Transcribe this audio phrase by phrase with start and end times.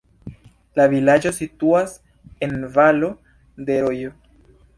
[0.79, 1.93] La vilaĝo situas
[2.47, 3.11] en valo
[3.69, 4.17] de rojo.